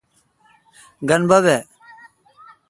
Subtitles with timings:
[1.07, 1.57] گین بب اؘ۔